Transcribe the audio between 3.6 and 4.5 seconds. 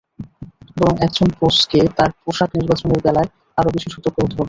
বেশি সতর্ক হতে হবে।